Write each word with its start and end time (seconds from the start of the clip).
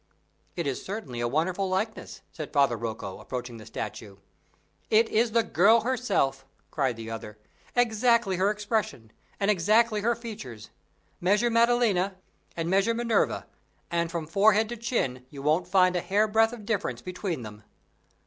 "It 0.55 0.65
is 0.65 0.83
certainly 0.83 1.19
a 1.19 1.27
wonderful 1.27 1.69
likeness," 1.69 2.21
said 2.31 2.51
Father 2.51 2.75
Rocco, 2.75 3.19
approaching 3.19 3.57
the 3.57 3.67
statue. 3.67 4.17
"It 4.89 5.11
the 5.31 5.43
girl 5.43 5.81
herself," 5.81 6.43
cried 6.71 6.95
the 6.95 7.11
other. 7.11 7.37
"Exactly 7.75 8.37
her 8.37 8.49
expression, 8.49 9.11
and 9.39 9.51
exactly 9.51 10.01
her 10.01 10.15
features. 10.15 10.71
Measure 11.19 11.51
Maddalena, 11.51 12.15
and 12.57 12.67
measure 12.67 12.95
Minerva, 12.95 13.45
and 13.91 14.09
from 14.09 14.25
forehead 14.25 14.69
to 14.69 14.75
chin, 14.77 15.23
you 15.29 15.43
won't 15.43 15.67
find 15.67 15.95
a 15.95 16.01
hair 16.01 16.27
breadth 16.27 16.51
of 16.53 16.65
difference 16.65 17.03
between 17.03 17.43
them." 17.43 17.61